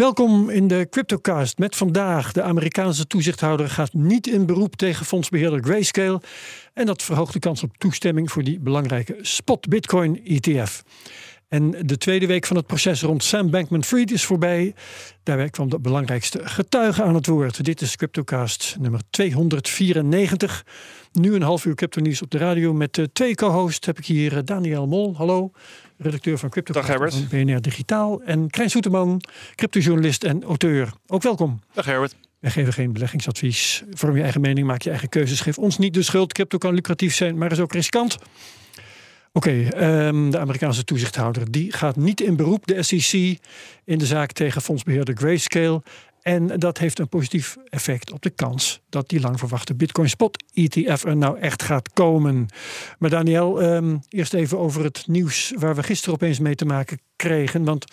[0.00, 2.32] Welkom in de Cryptocast met vandaag.
[2.32, 6.20] De Amerikaanse toezichthouder gaat niet in beroep tegen fondsbeheerder Grayscale.
[6.74, 10.82] En dat verhoogt de kans op toestemming voor die belangrijke spot Bitcoin ETF.
[11.48, 14.74] En de tweede week van het proces rond Sam Bankman-Fried is voorbij.
[15.22, 17.64] Daarbij kwam de belangrijkste getuige aan het woord.
[17.64, 20.64] Dit is Cryptocast nummer 294.
[21.12, 23.86] Nu een half uur crypto nieuws op de radio met uh, twee co-hosts.
[23.86, 25.52] Heb ik hier uh, Daniel Mol, hallo.
[26.02, 27.14] Redacteur van Crypto Dag Herbert.
[27.14, 28.22] van BNR Digitaal.
[28.22, 29.22] En Krijn Soeterman,
[29.54, 30.92] cryptojournalist en auteur.
[31.06, 31.60] Ook welkom.
[31.72, 32.16] Dag Herbert.
[32.38, 33.82] Wij geven geen beleggingsadvies.
[33.90, 35.40] Vorm je eigen mening, maak je eigen keuzes.
[35.40, 36.32] Geef ons niet de schuld.
[36.32, 38.18] Crypto kan lucratief zijn, maar is ook riskant.
[39.32, 43.38] Oké, okay, um, de Amerikaanse toezichthouder die gaat niet in beroep, de SEC,
[43.84, 45.82] in de zaak tegen fondsbeheerder Grayscale.
[46.22, 50.44] En dat heeft een positief effect op de kans dat die lang verwachte Bitcoin Spot
[50.52, 52.46] ETF er nou echt gaat komen.
[52.98, 57.00] Maar Daniel, um, eerst even over het nieuws waar we gisteren opeens mee te maken
[57.16, 57.64] kregen.
[57.64, 57.84] Want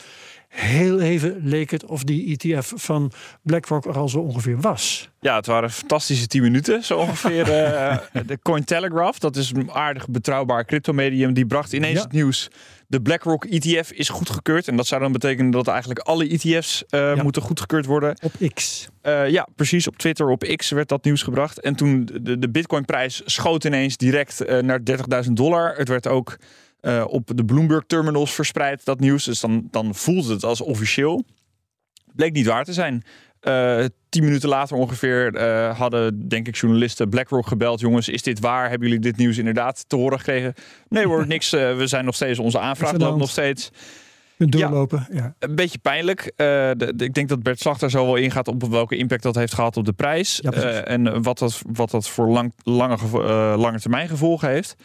[0.48, 5.10] heel even leek het of die ETF van BlackRock er al zo ongeveer was.
[5.20, 7.48] Ja, het waren fantastische 10 minuten, zo ongeveer.
[7.48, 12.04] uh, de Cointelegraph, dat is een aardig betrouwbaar cryptomedium, die bracht ineens ja.
[12.04, 12.50] het nieuws.
[12.90, 14.68] De BlackRock ETF is goedgekeurd.
[14.68, 17.24] En dat zou dan betekenen dat eigenlijk alle ETF's uh, ja.
[17.24, 18.18] moeten goedgekeurd worden.
[18.22, 18.88] Op X.
[19.04, 19.88] Uh, ja, precies.
[19.88, 21.60] Op Twitter, op X werd dat nieuws gebracht.
[21.60, 24.80] En toen de, de Bitcoin-prijs schoot ineens direct naar
[25.26, 25.76] 30.000 dollar.
[25.76, 26.38] Het werd ook
[26.82, 29.24] uh, op de Bloomberg terminals verspreid, dat nieuws.
[29.24, 31.24] Dus dan, dan voelde het als officieel.
[32.16, 33.04] Bleek niet waar te zijn.
[33.42, 37.80] Uh, tien minuten later ongeveer uh, hadden, denk ik, journalisten BlackRock gebeld.
[37.80, 38.70] Jongens, is dit waar?
[38.70, 40.54] Hebben jullie dit nieuws inderdaad te horen gekregen?
[40.90, 41.50] Nee hoor, niks.
[41.50, 43.72] we zijn nog steeds, onze aanvraag loopt nog steeds.
[44.38, 45.36] Doorlopen, ja, ja.
[45.40, 46.34] Een beetje pijnlijk.
[46.36, 49.54] De, de, ik denk dat Bert Slachter zo wel ingaat op welke impact dat heeft
[49.54, 50.40] gehad op de prijs.
[50.42, 50.52] Ja,
[50.84, 52.98] en wat dat, wat dat voor lang, lange,
[53.58, 54.76] lange termijn gevolgen heeft.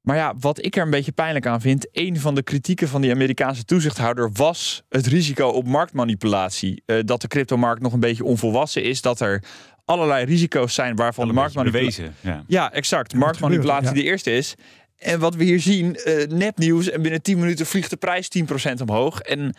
[0.00, 3.00] Maar ja, wat ik er een beetje pijnlijk aan vind, een van de kritieken van
[3.00, 6.82] die Amerikaanse toezichthouder was het risico op marktmanipulatie.
[6.86, 9.42] Uh, dat de cryptomarkt nog een beetje onvolwassen is, dat er
[9.84, 12.10] allerlei risico's zijn waarvan de marktmanipulatie.
[12.20, 12.44] Ja.
[12.46, 13.14] ja, exact.
[13.14, 13.94] Marktmanipulatie ja.
[13.94, 14.54] de eerste is.
[14.96, 18.82] En wat we hier zien, uh, nepnieuws en binnen 10 minuten vliegt de prijs 10%
[18.82, 19.20] omhoog.
[19.20, 19.54] En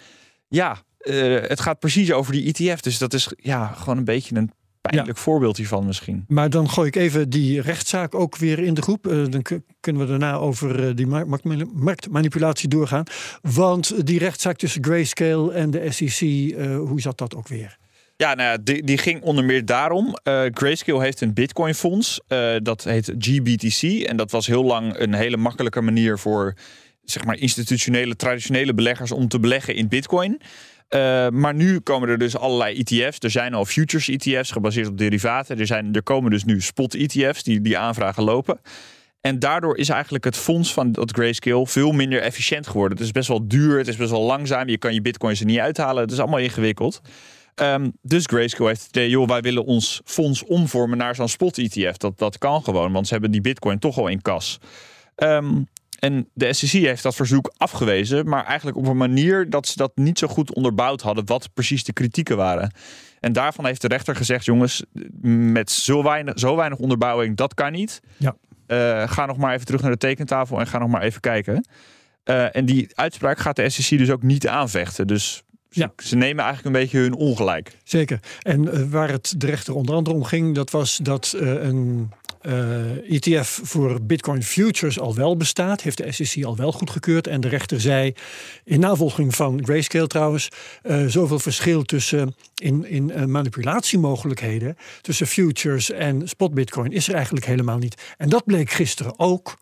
[0.47, 2.81] ja, uh, het gaat precies over die ETF.
[2.81, 5.23] Dus dat is ja, gewoon een beetje een pijnlijk ja.
[5.23, 6.25] voorbeeld hiervan misschien.
[6.27, 9.07] Maar dan gooi ik even die rechtszaak ook weer in de groep.
[9.07, 9.43] Uh, dan
[9.79, 11.07] kunnen we daarna over uh, die
[11.73, 13.03] marktmanipulatie doorgaan.
[13.41, 17.77] Want die rechtszaak tussen Grayscale en de SEC, uh, hoe zat dat ook weer?
[18.21, 20.05] Ja, nou ja, die, die ging onder meer daarom.
[20.05, 22.21] Uh, Grayscale heeft een Bitcoin fonds.
[22.27, 23.81] Uh, dat heet GBTC.
[23.81, 26.55] En dat was heel lang een hele makkelijke manier voor
[27.03, 30.41] zeg maar, institutionele, traditionele beleggers om te beleggen in Bitcoin.
[30.95, 33.17] Uh, maar nu komen er dus allerlei ETF's.
[33.19, 35.59] Er zijn al futures ETF's gebaseerd op derivaten.
[35.59, 38.59] Er, zijn, er komen dus nu spot ETF's die die aanvragen lopen.
[39.21, 42.97] En daardoor is eigenlijk het fonds van dat Grayscale veel minder efficiënt geworden.
[42.97, 44.67] Het is best wel duur, het is best wel langzaam.
[44.67, 46.01] Je kan je bitcoins er niet uithalen.
[46.01, 47.01] Het is allemaal ingewikkeld.
[47.55, 51.57] Um, dus Grayscale heeft het idee, joh, wij willen ons fonds omvormen naar zo'n spot
[51.57, 51.97] ETF.
[51.97, 54.57] Dat, dat kan gewoon, want ze hebben die bitcoin toch al in kas.
[55.15, 55.67] Um,
[56.01, 59.91] en de SEC heeft dat verzoek afgewezen, maar eigenlijk op een manier dat ze dat
[59.95, 62.73] niet zo goed onderbouwd hadden, wat precies de kritieken waren.
[63.19, 64.83] En daarvan heeft de rechter gezegd: jongens,
[65.53, 67.99] met zo weinig, zo weinig onderbouwing, dat kan niet.
[68.17, 68.35] Ja.
[68.67, 71.67] Uh, ga nog maar even terug naar de tekentafel en ga nog maar even kijken.
[72.25, 75.07] Uh, en die uitspraak gaat de SEC dus ook niet aanvechten.
[75.07, 75.93] Dus ja.
[75.97, 77.77] ze nemen eigenlijk een beetje hun ongelijk.
[77.83, 78.19] Zeker.
[78.41, 83.59] En uh, waar het de rechter onder andere om ging, dat was dat een ETF
[83.63, 85.81] voor Bitcoin Futures al wel bestaat.
[85.81, 87.27] Heeft de SEC al wel goedgekeurd.
[87.27, 88.13] En de rechter zei,
[88.63, 90.49] in navolging van Grayscale trouwens,
[90.83, 97.15] uh, zoveel verschil tussen in, in uh, manipulatiemogelijkheden tussen futures en spot Bitcoin is er
[97.15, 98.01] eigenlijk helemaal niet.
[98.17, 99.57] En dat bleek gisteren ook.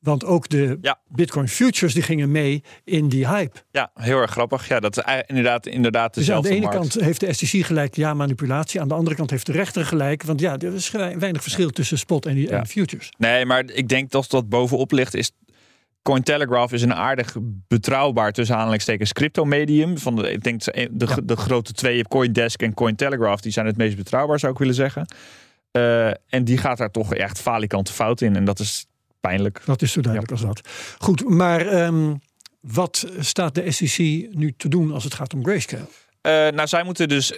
[0.00, 0.98] Want ook de ja.
[1.08, 3.56] Bitcoin futures die gingen mee in die hype.
[3.70, 4.68] Ja, heel erg grappig.
[4.68, 6.76] Ja, dat is inderdaad, inderdaad Dus aan de ene markt.
[6.76, 8.80] kant heeft de SEC gelijk, ja, manipulatie.
[8.80, 10.22] Aan de andere kant heeft de rechter gelijk.
[10.22, 11.72] Want ja, er is weinig verschil ja.
[11.72, 12.58] tussen spot en, die, ja.
[12.58, 13.12] en futures.
[13.18, 15.32] Nee, maar ik denk dat dat bovenop ligt is...
[16.02, 17.36] Cointelegraph is een aardig
[17.68, 19.98] betrouwbaar tussen aanhalingstekens crypto medium.
[19.98, 23.76] Van de, ik denk de, de, de grote twee, Coindesk en Cointelegraph, die zijn het
[23.76, 25.06] meest betrouwbaar, zou ik willen zeggen.
[25.72, 28.36] Uh, en die gaat daar toch echt falikante fout in.
[28.36, 28.86] En dat is
[29.20, 29.62] pijnlijk.
[29.64, 30.46] Dat is zo duidelijk ja.
[30.46, 30.68] als dat.
[30.98, 32.20] Goed, maar um,
[32.60, 33.98] wat staat de SEC
[34.30, 35.82] nu te doen als het gaat om grayscale?
[35.82, 37.32] Uh, nou, zij moeten dus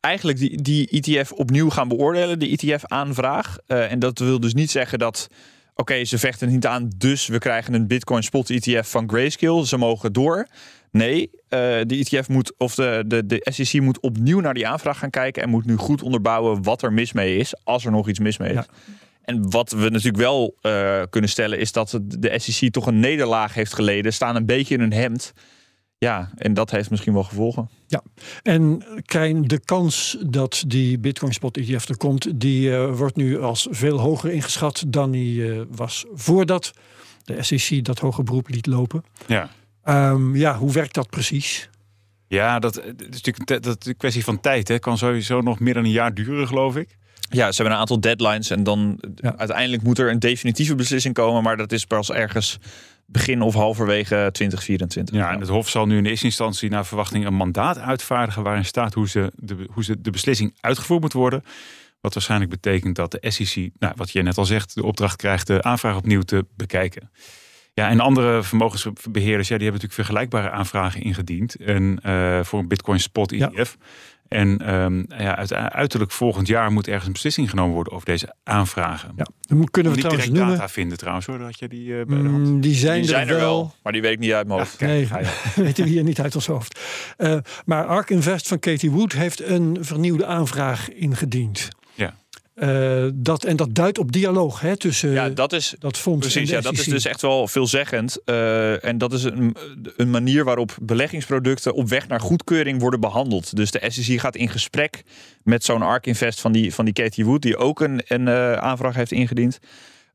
[0.00, 3.58] eigenlijk die, die ETF opnieuw gaan beoordelen, de ETF-aanvraag.
[3.68, 5.28] Uh, en dat wil dus niet zeggen dat.
[5.74, 9.66] Oké, ze vechten niet aan, dus we krijgen een Bitcoin spot ETF van Grayscale.
[9.66, 10.46] Ze mogen door.
[10.90, 11.38] Nee, uh,
[11.86, 15.42] de ETF moet, of de, de, de SEC moet opnieuw naar die aanvraag gaan kijken
[15.42, 18.38] en moet nu goed onderbouwen wat er mis mee is, als er nog iets mis
[18.38, 18.54] mee is.
[18.54, 18.66] Ja.
[19.22, 23.54] En wat we natuurlijk wel uh, kunnen stellen is dat de SEC toch een nederlaag
[23.54, 25.32] heeft geleden, staan een beetje in hun hemd.
[25.98, 27.68] Ja, en dat heeft misschien wel gevolgen.
[27.86, 28.02] Ja,
[28.42, 33.40] en Krijn, de kans dat die Bitcoin Spot ETF er komt, die uh, wordt nu
[33.40, 36.72] als veel hoger ingeschat dan die uh, was voordat
[37.24, 39.04] de SEC dat hoge beroep liet lopen.
[39.26, 39.50] Ja.
[39.84, 41.70] Um, ja, hoe werkt dat precies?
[42.28, 44.68] Ja, dat, dat is natuurlijk dat een kwestie van tijd.
[44.68, 46.96] Het kan sowieso nog meer dan een jaar duren, geloof ik.
[47.32, 49.36] Ja, ze hebben een aantal deadlines en dan ja.
[49.36, 52.58] uiteindelijk moet er een definitieve beslissing komen, maar dat is pas ergens
[53.06, 55.14] begin of halverwege 2024.
[55.14, 58.64] Ja, en het Hof zal nu in eerste instantie naar verwachting een mandaat uitvaardigen waarin
[58.64, 61.44] staat hoe, ze de, hoe ze de beslissing uitgevoerd moet worden.
[62.00, 65.46] Wat waarschijnlijk betekent dat de SEC, nou, wat je net al zegt, de opdracht krijgt
[65.46, 67.10] de aanvraag opnieuw te bekijken.
[67.74, 71.54] Ja, en andere vermogensbeheerders, ja, die hebben natuurlijk vergelijkbare aanvragen ingediend.
[71.54, 73.76] En uh, voor een Bitcoin spot ETF.
[73.80, 73.86] Ja.
[74.28, 79.12] En um, ja, uiterlijk volgend jaar moet ergens een beslissing genomen worden over deze aanvragen.
[79.16, 80.58] Ja, dan kunnen we niet trouwens direct noemen.
[80.58, 82.48] data vinden trouwens hoor, dat je die uh, bij de hand.
[82.48, 83.56] Mm, die zijn, Die zijn er, er wel.
[83.56, 84.80] wel, maar die weet ik niet uit mijn hoofd.
[84.80, 85.08] Ja, nee,
[85.54, 86.80] weten we hier niet uit ons hoofd.
[87.18, 91.68] Uh, maar Ark Invest van Katie Wood heeft een vernieuwde aanvraag ingediend.
[92.54, 96.50] Uh, dat, en dat duidt op dialoog hè, tussen ja, dat, is, dat fonds precies,
[96.50, 96.92] en ja, dat is SEC.
[96.92, 98.18] dus echt wel veelzeggend.
[98.24, 99.56] Uh, en dat is een,
[99.96, 103.56] een manier waarop beleggingsproducten op weg naar goedkeuring worden behandeld.
[103.56, 105.02] Dus de SEC gaat in gesprek
[105.42, 108.52] met zo'n ARK Invest van die, van die Katie Wood, die ook een, een uh,
[108.52, 109.58] aanvraag heeft ingediend.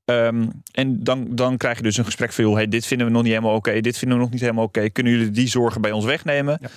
[0.05, 3.13] Um, en dan, dan krijg je dus een gesprek van, joh, hey, dit vinden we
[3.13, 4.77] nog niet helemaal oké, okay, dit vinden we nog niet helemaal oké.
[4.77, 4.89] Okay.
[4.89, 6.57] Kunnen jullie die zorgen bij ons wegnemen?
[6.61, 6.69] Ja.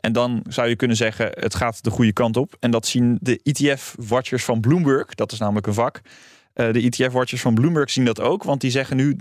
[0.00, 2.56] En dan zou je kunnen zeggen, het gaat de goede kant op.
[2.60, 6.00] En dat zien de ETF-watchers van Bloomberg, dat is namelijk een vak.
[6.54, 9.16] Uh, de ETF-watchers van Bloomberg zien dat ook, want die zeggen nu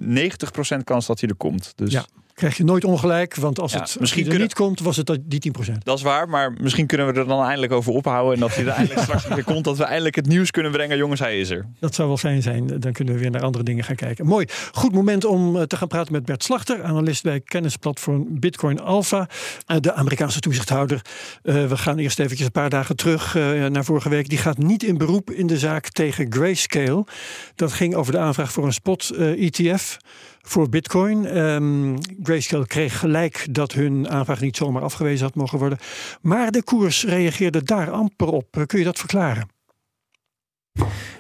[0.76, 1.74] 90% kans dat hij er komt.
[1.76, 2.06] Dus ja,
[2.40, 5.18] krijg je nooit ongelijk, want als Ja, het misschien er kunnen- niet komt, was het
[5.22, 5.86] die 10%.
[5.86, 8.34] dat is waar, maar misschien kunnen we er dan eindelijk over ophouden.
[8.34, 10.98] En dat hij er eindelijk straks weer komt, dat we eindelijk het nieuws kunnen brengen.
[10.98, 11.66] Jongens, hij is er.
[11.80, 12.68] Dat zou wel fijn zijn.
[12.80, 14.26] Dan kunnen we weer naar andere dingen gaan kijken.
[14.26, 14.46] Mooi.
[14.72, 19.28] Goed moment om eh, te gaan praten met Bert Slachter, analist bij kennisplatform Bitcoin Alpha.
[19.66, 21.02] Eh, De Amerikaanse toezichthouder.
[21.44, 23.34] Eh, We gaan eerst eventjes een paar dagen terug
[23.70, 24.30] naar vorige week.
[24.30, 27.06] Die gaat niet in beroep in de zaak tegen Grayscale.
[27.56, 29.98] Dat ging over de aanvraag voor een spot ETF
[30.50, 31.26] voor Bitcoin.
[31.26, 35.78] Ehm, Grayscale kreeg gelijk dat hun aanvraag niet zomaar afgewezen had mogen worden.
[36.22, 38.64] Maar de koers reageerde daar amper op.
[38.66, 39.59] Kun je dat verklaren?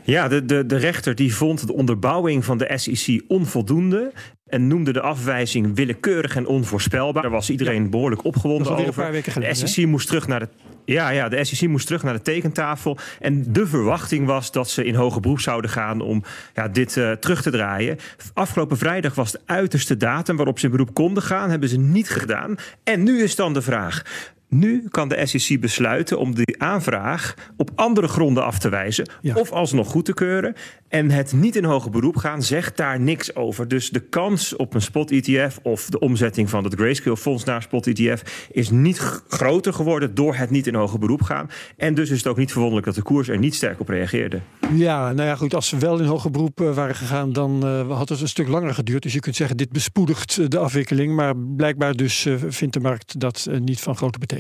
[0.04, 4.12] Ja, de, de, de rechter die vond de onderbouwing van de SEC onvoldoende.
[4.46, 7.22] En noemde de afwijzing willekeurig en onvoorspelbaar.
[7.22, 9.04] Daar was iedereen behoorlijk opgewonden een over.
[9.04, 9.54] paar weken De hè?
[9.54, 10.48] SEC moest terug naar de.
[10.86, 12.98] Ja, ja, de SEC moest terug naar de tekentafel.
[13.20, 16.24] En de verwachting was dat ze in hoger beroep zouden gaan om
[16.54, 17.98] ja, dit eh, terug te draaien.
[18.34, 21.50] Afgelopen vrijdag was de uiterste datum waarop ze in beroep konden gaan.
[21.50, 22.56] Hebben ze niet gedaan.
[22.84, 24.04] En nu is dan de vraag.
[24.50, 29.10] Nu kan de SEC besluiten om die aanvraag op andere gronden af te wijzen.
[29.22, 29.36] Ja.
[29.36, 30.56] Of alsnog goed te keuren.
[30.88, 33.68] En het niet in hoger beroep gaan zegt daar niks over.
[33.68, 38.48] Dus de kans op een spot-ETF of de omzetting van het Grayscale fonds naar spot-ETF
[38.52, 38.98] is niet
[39.28, 41.50] groter geworden door het niet in hoger beroep gaan.
[41.78, 44.40] En dus is het ook niet verwonderlijk dat de koers er niet sterk op reageerde.
[44.74, 45.54] Ja, nou ja, goed.
[45.56, 48.48] Als ze wel in hoger beroep eh, waren gegaan, dan eh, had het een stuk
[48.48, 49.04] langer geduurd.
[49.04, 51.16] Dus je kunt zeggen, dit bespoedigt eh, de afwikkeling.
[51.16, 54.39] Maar blijkbaar dus vindt de markt dat niet van grote betekenis.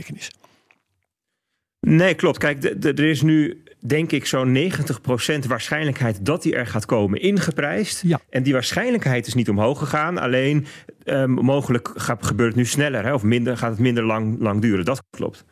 [1.79, 2.38] Nee, klopt.
[2.38, 8.01] Kijk, er is nu denk ik zo'n 90% waarschijnlijkheid dat die er gaat komen ingeprijsd.
[8.05, 8.19] Ja.
[8.29, 10.17] En die waarschijnlijkheid is niet omhoog gegaan.
[10.17, 10.65] Alleen
[11.03, 14.62] ehm, mogelijk gaat, gebeurt het nu sneller hè, of minder, gaat het minder lang, lang
[14.62, 14.86] duren.
[14.86, 15.45] Dat klopt.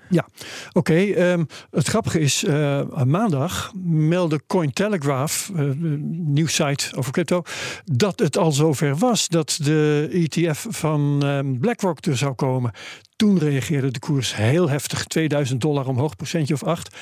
[0.74, 7.43] Oké, ehm, het grappige is, eh, maandag meldde Cointelegraph, eh, een nieuwssite over crypto,
[7.86, 12.72] dat het al zover was dat de ETF van ehm, BlackRock er zou komen.
[13.15, 16.96] Toen reageerde de koers heel heftig, 2000 dollar omhoog, procentje of 8.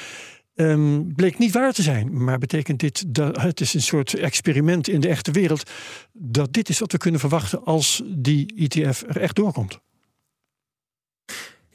[0.55, 4.87] Ehm, bleek niet waar te zijn, maar betekent dit dat het is een soort experiment
[4.87, 5.71] in de echte wereld
[6.13, 9.79] dat dit is wat we kunnen verwachten als die ETF er echt doorkomt.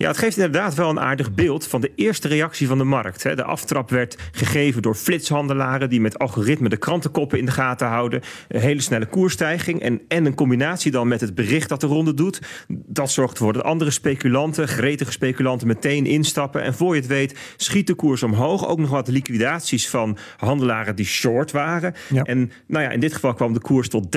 [0.00, 3.22] Ja, het geeft inderdaad wel een aardig beeld van de eerste reactie van de markt.
[3.22, 8.20] De aftrap werd gegeven door flitshandelaren die met algoritme de krantenkoppen in de gaten houden.
[8.48, 12.14] Een hele snelle koersstijging en, en een combinatie dan met het bericht dat de ronde
[12.14, 12.40] doet.
[12.68, 16.62] Dat zorgt ervoor dat andere speculanten, gretige speculanten, meteen instappen.
[16.62, 18.68] En voor je het weet schiet de koers omhoog.
[18.68, 21.94] Ook nog wat liquidaties van handelaren die short waren.
[22.08, 22.22] Ja.
[22.22, 24.16] En nou ja, in dit geval kwam de koers tot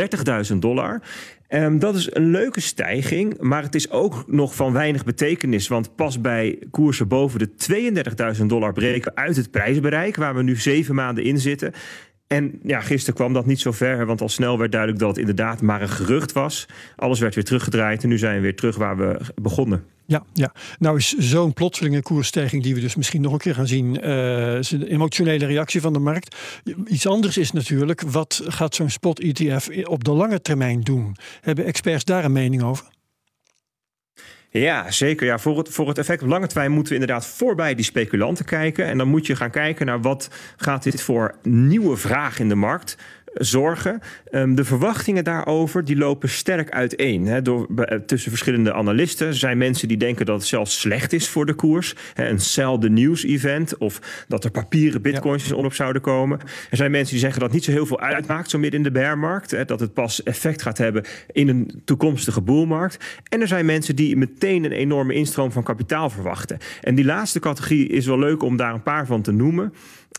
[0.51, 1.01] 30.000 dollar.
[1.53, 5.67] Ehm, dat is een leuke stijging, maar het is ook nog van weinig betekenis.
[5.67, 10.55] Want pas bij koersen boven de 32.000 dollar breken uit het prijsbereik, waar we nu
[10.55, 11.73] zeven maanden in zitten.
[12.27, 15.19] En ja, gisteren kwam dat niet zo ver, want al snel werd duidelijk dat het
[15.19, 16.67] inderdaad maar een gerucht was.
[16.95, 19.83] Alles werd weer teruggedraaid en nu zijn we weer terug waar we begonnen.
[20.05, 20.53] Ja, ja.
[20.79, 24.61] nou is zo'n plotselinge koersstijging die we dus misschien nog een keer gaan zien, uh,
[24.61, 26.35] een emotionele reactie van de markt.
[26.87, 31.15] Iets anders is natuurlijk, wat gaat zo'n spot-ETF op de lange termijn doen?
[31.41, 32.85] Hebben experts daar een mening over?
[34.49, 35.25] Ja, zeker.
[35.25, 38.45] Ja, voor, het, voor het effect op lange termijn moeten we inderdaad voorbij die speculanten
[38.45, 38.85] kijken.
[38.85, 42.55] En dan moet je gaan kijken naar wat gaat dit voor nieuwe vraag in de
[42.55, 42.97] markt
[43.33, 43.99] zorgen.
[44.25, 49.27] Ehm, de verwachtingen daarover die lopen sterk uiteen hè, door, eh, tussen verschillende analisten.
[49.27, 51.95] Er zijn mensen die denken dat het zelfs slecht is voor de koers.
[52.13, 55.55] Hè, een sell the news event of dat er papieren bitcoins ja.
[55.55, 56.39] op zouden komen.
[56.69, 58.85] Er zijn mensen die zeggen dat het niet zo heel veel uitmaakt zo midden in
[58.85, 59.51] de bearmarkt.
[59.51, 62.97] Hè, dat het pas effect gaat hebben in een toekomstige boelmarkt.
[63.29, 66.57] En er zijn mensen die meteen een enorme instroom van kapitaal verwachten.
[66.81, 69.73] En die laatste categorie is wel leuk om daar een paar van te noemen.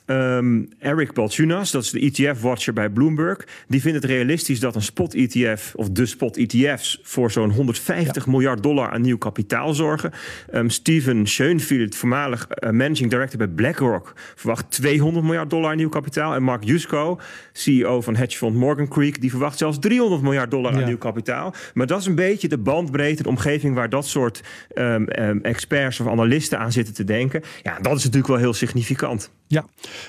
[0.07, 4.83] Um, Eric Balchunas, dat is de ETF-watcher bij Bloomberg, die vindt het realistisch dat een
[4.83, 10.13] spot-ETF of de spot-ETF's voor zo'n 150 miljard dollar aan nieuw kapitaal zorgen.
[10.55, 15.89] Um, Steven Schoenfield, voormalig uh, managing director bij BlackRock, verwacht 200 miljard dollar aan nieuw
[15.89, 16.35] kapitaal.
[16.35, 17.21] En Mark Yusko,
[17.53, 21.55] CEO van hedgefond Morgan Creek, die verwacht zelfs 300 miljard dollar aan nieuw kapitaal.
[21.75, 24.43] Maar dat is een beetje de bandbreedte, de omgeving waar dat soort
[24.75, 25.09] um,
[25.43, 27.43] experts of analisten aan zitten te denken.
[27.63, 29.31] Ja, dat is natuurlijk wel heel significant.
[29.47, 29.65] Ja,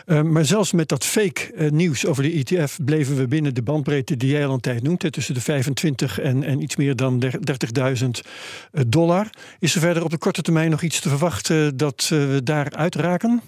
[0.06, 3.62] uh, maar zelfs met dat fake uh, nieuws over de ETF bleven we binnen de
[3.62, 7.24] bandbreedte die jij al een tijd noemt, tussen de 25 en, en iets meer dan
[7.24, 8.10] 30.000
[8.88, 9.30] dollar.
[9.60, 13.42] Is er verder op de korte termijn nog iets te verwachten dat we daar uitraken?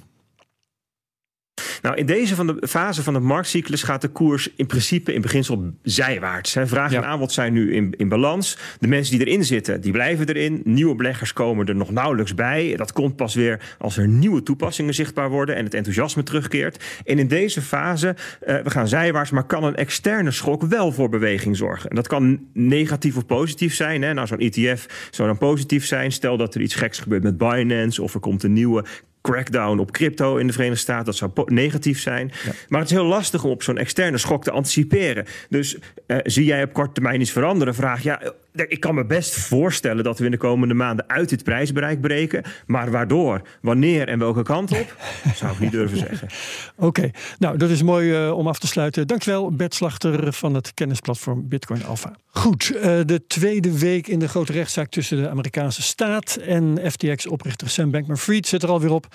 [1.82, 5.22] Nou, in deze van de fase van de marktcyclus gaat de koers in principe in
[5.22, 6.54] beginsel zijwaarts.
[6.54, 6.68] Hè.
[6.68, 8.58] Vraag en aanbod zijn nu in, in balans.
[8.80, 10.62] De mensen die erin zitten, die blijven erin.
[10.64, 12.76] Nieuwe beleggers komen er nog nauwelijks bij.
[12.76, 16.84] Dat komt pas weer als er nieuwe toepassingen zichtbaar worden en het enthousiasme terugkeert.
[17.06, 18.16] En in deze fase,
[18.48, 21.90] uh, we gaan zijwaarts, maar kan een externe schok wel voor beweging zorgen.
[21.90, 24.02] En dat kan negatief of positief zijn.
[24.02, 24.14] Hè.
[24.14, 26.12] Nou, zo'n ETF zou dan positief zijn.
[26.12, 28.86] Stel dat er iets geks gebeurt met Binance of er komt een nieuwe
[29.32, 31.06] crackdown op crypto in de Verenigde Staten.
[31.06, 32.32] Dat zou negatief zijn.
[32.68, 35.26] Maar het is heel lastig om op zo'n externe schok te anticiperen.
[35.50, 37.76] Dus uh, zie jij op korte termijn iets veranderen?
[37.76, 38.22] Vraag ja,
[38.68, 42.44] ik kan me best voorstellen dat we in de komende maanden uit dit prijsbereik breken.
[42.66, 44.96] Maar waardoor, wanneer en welke kant op,
[45.36, 46.28] zou ik niet durven zeggen.
[46.76, 49.08] Oké, nou dat is mooi uh, om af te sluiten.
[49.08, 52.16] Dankjewel Bert Slachter van het kennisplatform Bitcoin Alpha.
[52.28, 57.70] Goed, uh, de tweede week in de grote rechtszaak tussen de Amerikaanse staat en FTX-oprichter
[57.70, 59.08] Sam Bankman-Fried zit er alweer op.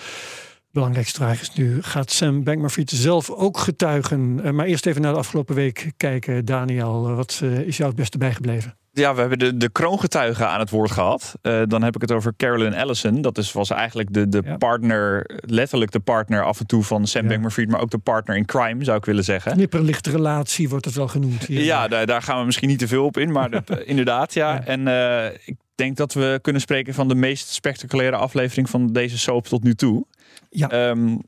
[0.73, 4.41] Belangrijkste vraag is nu, gaat Sam Bankman-Fried zelf ook getuigen?
[4.45, 6.45] Uh, maar eerst even naar de afgelopen week kijken.
[6.45, 8.77] Daniel, wat is jou het beste bijgebleven?
[8.95, 11.35] Ja, we hebben de, de kroongetuigen aan het woord gehad.
[11.43, 13.21] Uh, dan heb ik het over Carolyn Ellison.
[13.21, 14.57] Dat is, was eigenlijk de, de ja.
[14.57, 17.29] partner, letterlijk de partner af en toe van Sam ja.
[17.29, 19.57] Bankman-Fried, maar ook de partner in crime, zou ik willen zeggen.
[19.57, 21.47] Nipperlichte relatie wordt het wel genoemd.
[21.47, 21.63] Hier.
[21.63, 24.53] Ja, daar, daar, gaan we misschien niet te veel op in, maar dat, inderdaad, ja.
[24.53, 24.65] ja.
[24.65, 29.19] En uh, ik denk dat we kunnen spreken van de meest spectaculaire aflevering van deze
[29.19, 30.07] soap tot nu toe.
[30.53, 31.21] Um,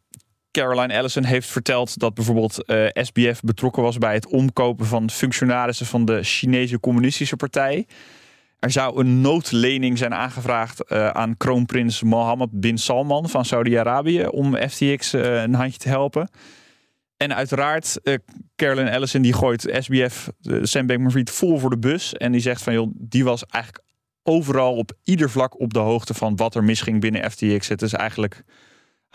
[0.50, 5.86] Caroline Ellison heeft verteld dat bijvoorbeeld uh, SBF betrokken was bij het omkopen van functionarissen
[5.86, 7.86] van de Chinese Communistische Partij.
[8.58, 14.56] Er zou een noodlening zijn aangevraagd uh, aan kroonprins Mohammed bin Salman van Saudi-Arabië om
[14.56, 16.28] FTX uh, een handje te helpen.
[17.16, 18.00] En uiteraard,
[18.56, 20.30] Caroline Ellison die gooit SBF,
[20.62, 22.14] Sam Bankman-Fried, vol voor de bus.
[22.14, 23.84] En die zegt van, joh, die was eigenlijk
[24.22, 27.68] overal op ieder vlak op de hoogte van wat er misging binnen FTX.
[27.68, 28.44] Het is eigenlijk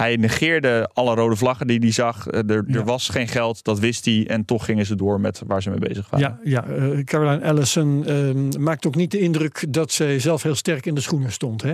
[0.02, 2.28] hij negeerde alle rode vlaggen die hij zag.
[2.28, 2.84] Er, er ja.
[2.84, 4.28] was geen geld, dat wist hij.
[4.28, 6.40] En toch gingen ze door met waar ze mee bezig waren.
[6.44, 10.56] Ja, ja uh, Caroline Ellison uh, maakt ook niet de indruk dat zij zelf heel
[10.56, 11.74] sterk in de schoenen stond, hè?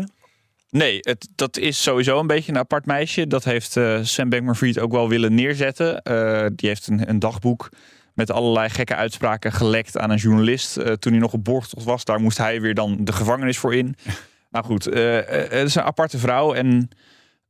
[0.70, 3.28] Nee, het, dat is sowieso een beetje een apart meisje.
[3.28, 6.02] Dat heeft uh, Sam Bankman-Fried ook wel willen neerzetten.
[6.56, 7.70] Die heeft een, een, dagboek
[8.14, 10.78] met allerlei gekke uitspraken gelekt aan een journalist.
[10.78, 13.76] Uh, toen hij nog op borgtocht was, daar moest hij weer dan de gevangenis voor
[13.76, 13.96] in.
[14.52, 16.90] nou goed, het is een aparte vrouw en...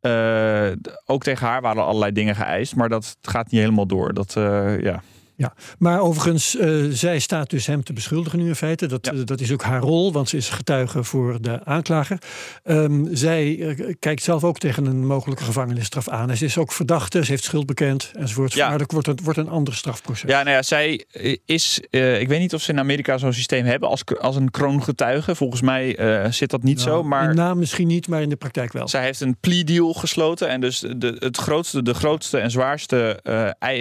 [0.05, 0.71] Uh,
[1.05, 4.13] ook tegen haar waren allerlei dingen geëist, maar dat gaat niet helemaal door.
[4.13, 5.01] Dat, uh, ja.
[5.38, 8.88] Ja, maar overigens, uh, zij staat dus hem te beschuldigen nu in feite.
[8.88, 9.24] Dat, ja.
[9.24, 12.18] dat is ook haar rol, want ze is getuige voor de aanklager.
[12.63, 16.30] Um, zij uh, kijkt zelf ook tegen een mogelijke gevangenisstraf aan.
[16.30, 18.54] En ze is ook verdachte, ze heeft schuld bekend enzovoort.
[18.54, 18.70] Ja.
[18.70, 20.30] Maar dat wordt een, wordt een ander strafproces.
[20.30, 21.06] Ja, nou ja, zij
[21.46, 21.80] is,
[22.20, 25.36] ik weet niet of ze in Amerika zo'n systeem hebben als, als een kroongetuige.
[25.36, 25.98] Volgens mij
[26.32, 27.04] zit dat niet nou, zo.
[27.04, 28.88] Maar in naam misschien niet, maar in de praktijk wel.
[28.88, 30.50] Zij heeft een plea deal gesloten.
[30.50, 33.20] En dus de, het grootste, de grootste en zwaarste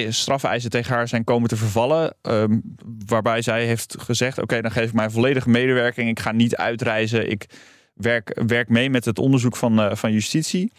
[0.08, 2.14] strafeisen tegen haar zijn komen te vervallen.
[2.22, 2.62] Um,
[3.06, 6.08] waarbij zij heeft gezegd: Oké, okay, dan geef ik mij volledige medewerking.
[6.08, 7.30] Ik ga niet uitreizen.
[7.30, 7.46] Ik
[7.94, 10.72] werk, werk mee met het onderzoek van, uh, van justitie.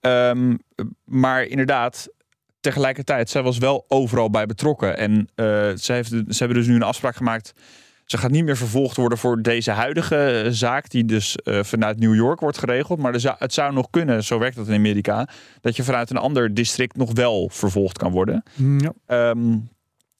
[0.00, 0.58] Um,
[1.04, 2.08] maar inderdaad,
[2.60, 4.98] tegelijkertijd, zij was wel overal bij betrokken.
[4.98, 7.52] En uh, zij heeft, ze hebben dus nu een afspraak gemaakt.
[8.04, 11.98] Ze gaat niet meer vervolgd worden voor deze huidige eh, zaak, die dus uh, vanuit
[11.98, 12.98] New York wordt geregeld.
[12.98, 15.28] Maar zou, het zou nog kunnen, zo werkt dat in Amerika,
[15.60, 18.42] dat je vanuit een ander district nog wel vervolgd kan worden.
[18.78, 19.30] Ja.
[19.30, 19.68] Um,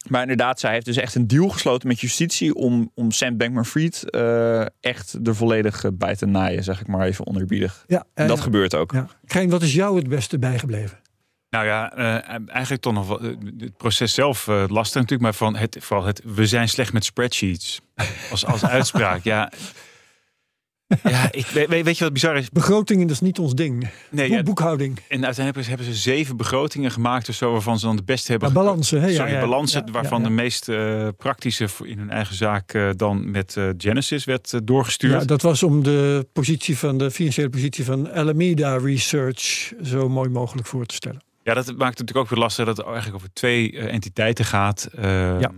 [0.07, 4.05] maar inderdaad, zij heeft dus echt een deal gesloten met justitie om, om Sam Bankman-Fried
[4.11, 7.85] uh, echt er volledig bij te naaien, zeg ik maar even onerbiedig.
[7.87, 8.93] Ja, en dat gebeurt ook.
[8.93, 9.07] Ja.
[9.27, 10.99] Krijn, wat is jou het beste bijgebleven?
[11.51, 12.05] Nou ja, uh,
[12.49, 13.21] eigenlijk toch nog wel.
[13.59, 16.23] Het proces zelf uh, lastig natuurlijk, maar van het, vooral het.
[16.25, 17.81] We zijn slecht met spreadsheets.
[18.31, 19.25] Als, als uitspraak.
[19.25, 19.53] Ja,
[21.03, 22.51] ja, ik, weet, weet je wat bizar is?
[22.51, 23.89] Begrotingen, dat is niet ons ding.
[24.11, 24.99] Nee, ja, boekhouding.
[25.09, 28.49] En uiteindelijk hebben ze zeven begrotingen gemaakt of zo, waarvan ze dan de beste hebben.
[28.49, 29.13] Ja, balansen, hè?
[29.13, 33.55] Sorry, ja, balansen, waarvan de meest uh, praktische in hun eigen zaak uh, dan met
[33.59, 35.21] uh, Genesis werd doorgestuurd.
[35.21, 40.29] Ja, dat was om de positie van de financiële positie van Alameda Research zo mooi
[40.29, 41.23] mogelijk voor te stellen.
[41.43, 44.89] Ja, dat maakt het natuurlijk ook weer lastig dat het eigenlijk over twee entiteiten gaat.
[45.41, 45.53] ja.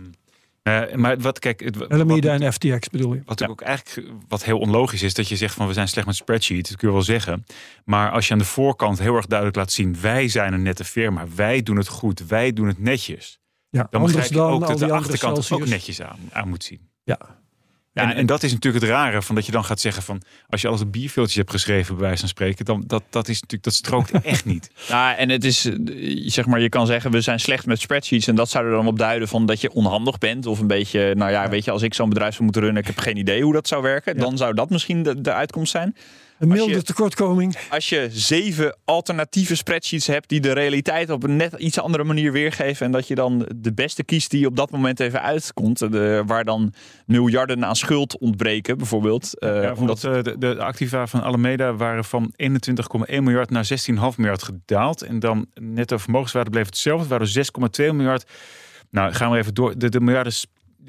[0.63, 3.21] Uh, maar wat, kijk, het, Alameda en FTX bedoel je?
[3.25, 3.47] Wat ja.
[3.47, 6.69] ook eigenlijk wat heel onlogisch is, dat je zegt van we zijn slecht met spreadsheets,
[6.69, 7.45] dat kun je wel zeggen.
[7.85, 10.83] Maar als je aan de voorkant heel erg duidelijk laat zien, wij zijn een nette
[10.83, 13.39] firma, wij doen het goed, wij doen het netjes.
[13.69, 15.61] Ja, dan begrijp je dan ook dat de achterkant Celsius.
[15.61, 16.89] ook netjes aan, aan moet zien.
[17.03, 17.40] Ja.
[17.93, 20.21] Ja, en, en, dat is natuurlijk het rare van dat je dan gaat zeggen van
[20.49, 23.33] als je alles op bierveeltjes hebt geschreven, bij wijze van spreken, dan dat, dat is
[23.33, 24.71] natuurlijk dat strookt echt niet.
[24.89, 25.61] Nou, en het is
[26.25, 28.87] zeg maar, je kan zeggen we zijn slecht met spreadsheets en dat zou er dan
[28.87, 31.81] op duiden van dat je onhandig bent of een beetje, nou ja, weet je, als
[31.81, 34.37] ik zo'n bedrijf zou moeten runnen, ik heb geen idee hoe dat zou werken, dan
[34.37, 35.95] zou dat misschien de, de uitkomst zijn.
[36.41, 37.57] Een milde tekortkoming.
[37.69, 42.31] Als je zeven alternatieve spreadsheets hebt die de realiteit op een net iets andere manier
[42.31, 42.85] weergeven.
[42.85, 45.79] En dat je dan de beste kiest die op dat moment even uitkomt.
[45.79, 46.73] De, waar dan
[47.05, 49.31] miljarden aan schuld ontbreken, bijvoorbeeld.
[49.39, 52.55] Uh, ja, omdat uh, de, de activa van Alameda waren van 21,1
[53.07, 53.75] miljard naar 16,5
[54.17, 55.01] miljard gedaald.
[55.01, 57.15] En dan netto vermogenswaarde bleef hetzelfde.
[57.15, 58.31] Het waren 6,2 miljard.
[58.89, 59.77] Nou, gaan we even door.
[59.77, 60.33] De, de miljarden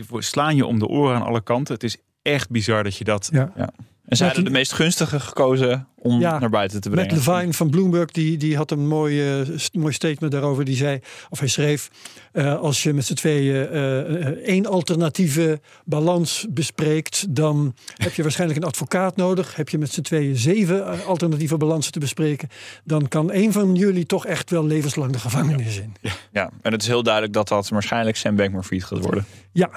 [0.09, 1.75] slaan je om de oren aan alle kanten.
[1.75, 3.29] Het is echt bizar dat je dat.
[3.33, 3.53] Ja.
[3.57, 3.73] ja.
[4.07, 7.15] En zij hadden de meest gunstige gekozen om ja, naar buiten te brengen.
[7.15, 10.65] Matt Levine van Bloomberg die, die had een mooi, uh, mooi statement daarover.
[10.65, 11.01] Die zei,
[11.31, 11.91] of hij schreef,
[12.33, 18.61] uh, als je met z'n tweeën uh, één alternatieve balans bespreekt, dan heb je waarschijnlijk
[18.61, 19.57] een advocaat nodig.
[19.57, 22.49] Heb je met z'n tweeën zeven alternatieve balansen te bespreken,
[22.85, 25.95] dan kan één van jullie toch echt wel levenslang de gevangenis in.
[26.01, 26.51] Ja, ja.
[26.63, 29.25] en het is heel duidelijk dat dat waarschijnlijk Sam Bankman-Fried gaat worden.
[29.53, 29.71] Ja,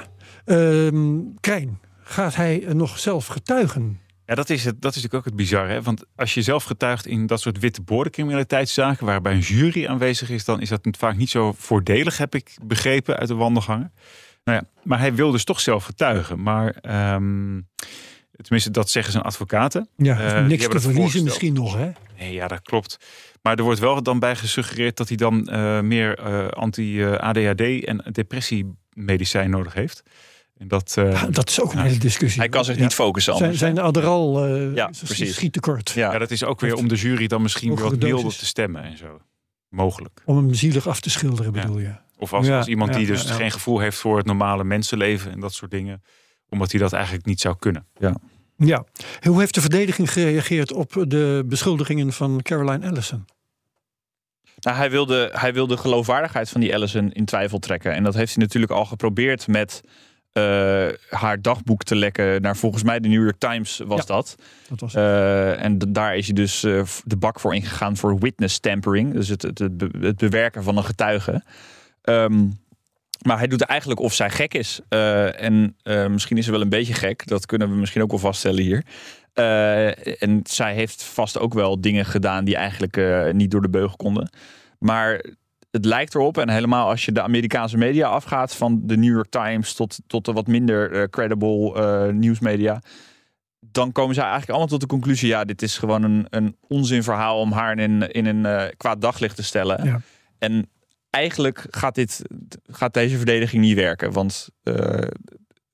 [0.45, 4.03] um, Krijn, gaat hij nog zelf getuigen?
[4.25, 5.73] Ja, dat is, het, dat is natuurlijk ook het bizarre.
[5.73, 5.81] Hè?
[5.81, 10.45] Want als je zelf getuigt in dat soort witte criminaliteitszaken, waarbij een jury aanwezig is,
[10.45, 13.93] dan is dat vaak niet zo voordelig, heb ik begrepen uit de wandelgangen.
[14.43, 16.41] Nou ja, maar hij wil dus toch zelf getuigen.
[16.41, 16.75] Maar
[17.13, 17.67] um,
[18.41, 19.89] tenminste, dat zeggen zijn advocaten.
[19.97, 21.91] Ja, uh, niks te verliezen misschien nog, hè?
[22.17, 22.97] Nee, ja, dat klopt.
[23.41, 28.05] Maar er wordt wel dan bij gesuggereerd dat hij dan uh, meer uh, anti-ADHD en
[28.11, 30.03] depressiemedicijn nodig heeft.
[30.57, 32.39] En dat, uh, ja, dat is ook een hele discussie.
[32.39, 33.57] Hij kan zich niet focussen anders.
[33.57, 35.89] Zijn, zijn Adderall uh, ja, schiet tekort.
[35.89, 36.11] Ja.
[36.11, 38.97] ja, dat is ook weer om de jury dan misschien wat milder te stemmen en
[38.97, 39.21] zo.
[39.69, 40.21] Mogelijk.
[40.25, 41.95] Om hem zielig af te schilderen bedoel je?
[42.17, 45.53] Of als, als iemand die dus geen gevoel heeft voor het normale mensenleven en dat
[45.53, 46.03] soort dingen.
[46.49, 47.87] Omdat hij dat eigenlijk niet zou kunnen.
[47.97, 48.15] Ja.
[48.57, 48.85] Ja.
[49.21, 53.25] Hoe heeft de verdediging gereageerd op de beschuldigingen van Caroline Ellison?
[54.59, 57.93] Nou, hij, wilde, hij wilde de geloofwaardigheid van die Ellison in twijfel trekken.
[57.93, 59.81] En dat heeft hij natuurlijk al geprobeerd met
[60.37, 64.35] uh, haar dagboek te lekken naar volgens mij de New York Times was ja, dat.
[64.69, 68.59] dat was uh, en daar is hij dus uh, de bak voor ingegaan voor witness
[68.59, 69.13] tampering.
[69.13, 71.43] Dus het, het, het, be het bewerken van een getuige.
[72.03, 72.63] Um,
[73.21, 74.79] maar hij doet eigenlijk of zij gek is.
[74.89, 77.27] en misschien is ze wel een beetje gek.
[77.27, 78.83] Dat kunnen we misschien ook wel vaststellen hier.
[80.19, 83.01] en zij heeft vast ook wel dingen gedaan die eigenlijk
[83.33, 84.29] niet door de beugel konden.
[84.79, 85.21] Maar
[85.75, 89.29] het lijkt erop, en helemaal als je de Amerikaanse media afgaat, van de New York
[89.29, 92.81] Times tot, tot de wat minder uh, credible uh, nieuwsmedia,
[93.59, 97.39] dan komen zij eigenlijk allemaal tot de conclusie: ja, dit is gewoon een, een onzinverhaal
[97.39, 99.85] om haar in, in een uh, kwaad daglicht te stellen.
[99.85, 100.01] Ja.
[100.37, 100.69] En
[101.09, 102.21] eigenlijk gaat, dit,
[102.67, 104.49] gaat deze verdediging niet werken, want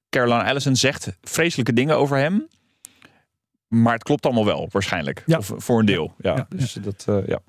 [0.10, 2.48] Caroline Ellison zegt vreselijke dingen over hem.
[3.68, 5.24] Maar het klopt allemaal wel, waarschijnlijk.
[5.26, 5.38] Ja.
[5.38, 6.14] Of voor een deel.
[6.18, 7.40] Ja, Ja, dus dat, ja.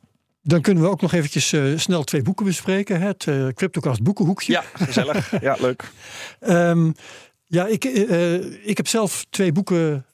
[0.43, 3.01] Dan kunnen we ook nog eventjes uh, snel twee boeken bespreken.
[3.01, 4.53] Het uh, CryptoCast boekenhoekje.
[4.53, 5.33] Ja, gezellig.
[5.41, 5.91] ja, leuk.
[6.41, 6.95] Um,
[7.47, 10.07] ja, ik, uh, ik heb zelf twee boeken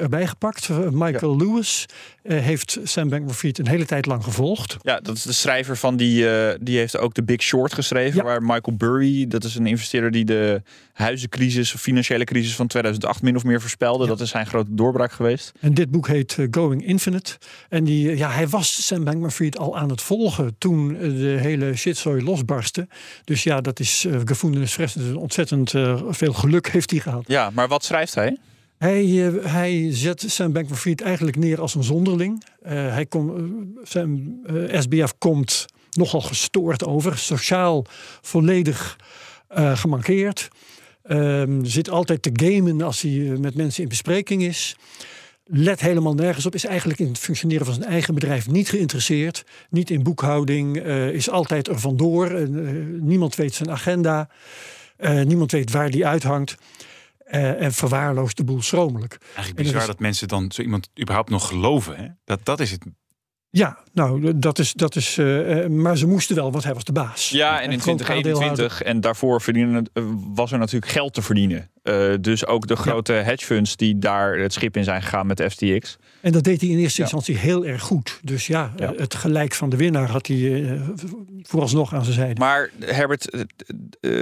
[0.00, 0.68] erbij gepakt.
[0.90, 1.44] Michael ja.
[1.44, 1.86] Lewis
[2.28, 4.76] eh, heeft Sam Bankman-Fried een hele tijd lang gevolgd.
[4.82, 8.16] Ja, dat is de schrijver van die, eh, die heeft ook The Big Short geschreven.
[8.16, 8.24] Ja.
[8.24, 10.62] Waar Michael Burry, dat is een investeerder die de
[10.92, 14.06] huizencrisis of financiële crisis van 2008 min of meer voorspelde.
[14.06, 15.52] Dat is zijn grote doorbraak geweest.
[15.60, 17.38] En dit boek heet eh, Going Infinite.
[17.68, 22.24] En die, ja, hij was Sam Bankman-Fried al aan het volgen toen de hele shitzooi
[22.24, 22.88] losbarstte.
[23.24, 25.16] Dus ja, dat is uh, gevoelensfressend.
[25.16, 27.24] Ontzettend eh, veel geluk heeft hij gehad.
[27.26, 28.36] Ja, maar wat schrijft hij?
[28.78, 32.44] Hij, eh, hij zet Sam Bankman-Fried eigenlijk neer als een zonderling.
[32.62, 37.18] Eh, hij kom, Sam, eh, SBF komt nogal gestoord over.
[37.18, 37.84] Sociaal
[38.20, 38.98] volledig
[39.48, 40.48] eh, gemankeerd.
[41.02, 43.10] Ehm, zit altijd te gamen als hij
[43.40, 44.76] met mensen in bespreking is.
[45.44, 46.54] Let helemaal nergens op.
[46.54, 49.44] Is eigenlijk in het functioneren van zijn eigen bedrijf niet geïnteresseerd.
[49.70, 50.76] Niet in boekhouding.
[51.12, 52.48] is altijd er vandoor.
[53.00, 54.28] Niemand weet zijn agenda.
[55.24, 56.56] Niemand weet waar die uithangt.
[57.26, 59.12] Eh, en verwaarloost de boel schromelijk.
[59.20, 61.96] Eigenlijk En dat bizar is- dat mensen dan zo iemand überhaupt nog geloven.
[61.96, 62.08] Hè?
[62.24, 62.84] Dat, dat is het.
[63.50, 64.72] Ja, nou, dat is.
[64.72, 67.28] Dat is eh, eh, maar ze moesten wel, want hij was de baas.
[67.30, 70.02] Ja, en in groot 2021 en daarvoor verdienen, eh,
[70.34, 71.70] was er natuurlijk geld te verdienen.
[72.20, 75.96] Dus ook de grote hedge funds die daar het schip in zijn gegaan met FTX.
[76.20, 77.02] En dat deed hij in eerste Ja.
[77.02, 78.20] instantie heel erg goed.
[78.22, 78.92] Dus ja, Ja.
[78.96, 80.78] het gelijk van de winnaar had hij
[81.42, 82.40] vooralsnog aan zijn zijde.
[82.40, 83.46] Maar Herbert,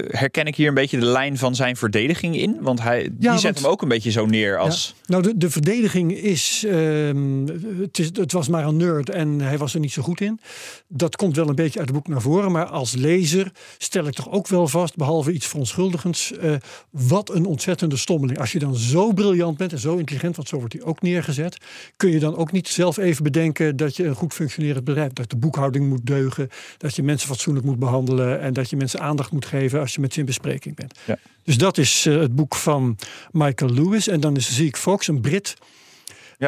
[0.09, 2.57] herken ik hier een beetje de lijn van zijn verdediging in?
[2.61, 4.95] Want hij die Ja, zet want- hem ook een beetje zo neer als.
[5.07, 7.47] Nou, de, de verdediging is, ehm,
[7.81, 8.11] het is.
[8.13, 10.40] Het was maar een nerd en hij was er niet zo goed in.
[10.88, 12.53] Dat komt wel een beetje uit het boek naar voren.
[12.53, 16.55] Maar als lezer stel ik toch ook wel vast, behalve iets verontschuldigends, eh,
[16.90, 18.38] wat een ontzettende stommeling.
[18.38, 21.57] Als je dan zo briljant bent en zo intelligent, want zo wordt hij ook neergezet,
[21.96, 25.31] kun je dan ook niet zelf even bedenken dat je een goed functionerend bedrijf, dat
[25.31, 26.48] de boekhouding moet deugen,
[26.79, 30.00] dat je mensen fatsoenlijk moet behandelen en dat je mensen aandacht moet geven als je
[30.00, 30.98] met ze in bespreking bent.
[31.05, 31.18] Ja.
[31.44, 32.98] Dus dat is eh, het boek van
[33.33, 34.09] Michael Lewis.
[34.09, 35.55] En dan is Zeke Fox, een Brit.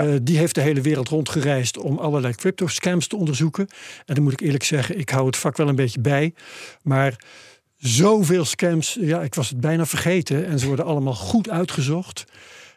[0.03, 3.67] Eh, die heeft de hele wereld rondgereisd om allerlei crypto-scams te onderzoeken.
[4.05, 6.35] En dan moet ik eerlijk zeggen, ik hou het vak wel een beetje bij.
[6.83, 7.25] Maar
[7.77, 10.47] zoveel scams, ja, ik was het bijna vergeten.
[10.47, 12.25] En ze worden allemaal goed uitgezocht.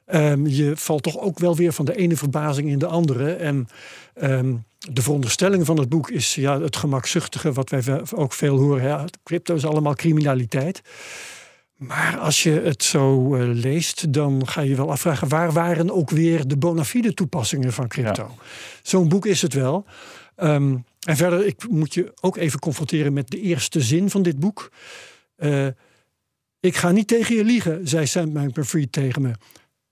[0.06, 3.34] Ehm, je valt toch ook wel weer van de ene verbazing in de andere.
[3.34, 3.68] En
[4.14, 4.56] ehm,
[4.94, 7.84] de veronderstelling van het boek is ja, het gemakzuchtige, wat wij
[8.16, 8.84] ook veel horen.
[8.84, 10.82] Ja, crypto is allemaal criminaliteit.
[11.80, 15.28] Maar als je het zo eh, leest, dan ga je wel afvragen...
[15.28, 18.38] waar waren ook weer de bona fide toepassingen van crypto?
[18.82, 19.86] Zo'n boek is het wel.
[20.36, 24.40] Ehm, en verder, ik moet je ook even confronteren met de eerste zin van dit
[24.40, 24.72] boek.
[25.36, 25.68] Eh,
[26.60, 29.32] ik ga niet tegen je liegen, zei Sam Bankman-Fried tegen me.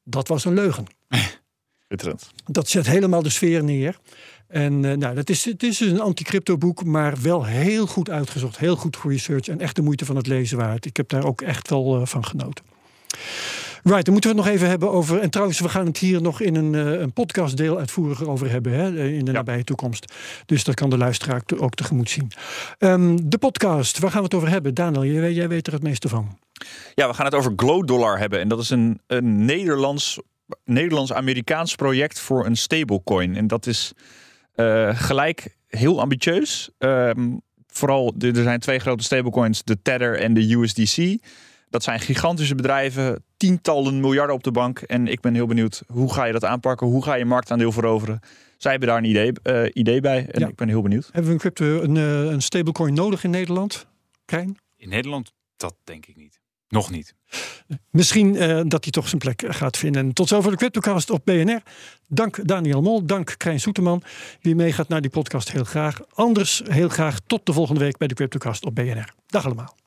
[0.04, 0.86] Dat was een leugen.
[2.46, 4.00] Dat zet helemaal de sfeer neer.
[4.48, 8.10] En eh, nou, dat is, het is dus een anti-crypto boek, maar wel heel goed
[8.10, 8.58] uitgezocht.
[8.58, 10.86] Heel goed geresearched en echt de moeite van het lezen waard.
[10.86, 12.66] Ik heb daar ook echt wel eh, van genoten.
[13.84, 15.20] Right, dan moeten we het nog even hebben over.
[15.20, 18.74] En trouwens, we gaan het hier nog in een, eh, een podcastdeel uitvoeriger over hebben
[18.74, 20.14] hè, in de nabije toekomst.
[20.46, 22.32] Dus dat kan de luisteraar te- ook tegemoet zien.
[22.78, 24.74] Ehm, de podcast, waar gaan we het over hebben?
[24.74, 26.38] Daniel, jij, weet- jij weet er het meeste van.
[26.96, 28.40] Ja, we gaan het over Glow Dollar hebben.
[28.40, 30.20] En dat is een, een Nederlands,
[30.66, 33.36] Nederlands-Amerikaans project voor een stablecoin.
[33.36, 33.94] En dat is
[34.96, 36.70] gelijk heel ambitieus.
[36.78, 37.32] Ehm,
[37.68, 41.18] vooral, er zijn twee grote stablecoins, de Tether en de USDC.
[41.70, 44.80] Dat zijn gigantische bedrijven, tientallen miljarden op de bank.
[44.80, 46.88] En ik ben heel benieuwd, hoe ga je dat aanpakken?
[46.88, 48.20] Hoe ga je marktaandeel veroveren?
[48.58, 50.48] Zij hebben daar een idee, eh, idee bij en Ja.
[50.48, 51.06] ik ben heel benieuwd.
[51.06, 53.88] Hebben we een, crypto, een, eh, een stablecoin nodig in Nederland?
[54.26, 54.58] Krijn?
[54.78, 56.40] In Nederland, dat denk ik niet.
[56.70, 57.16] Nog niet.
[57.90, 60.06] Misschien eh, dat hij toch zijn plek eh, gaat vinden.
[60.06, 61.62] En tot zover de CryptoCast op BNR.
[62.08, 64.04] Dank Daniel Mol, dank Krijn Soeterman.
[64.42, 66.00] Wie meegaat naar die podcast heel graag.
[66.14, 69.14] Anders heel graag tot de volgende week bij de CryptoCast op BNR.
[69.28, 69.87] Dag allemaal.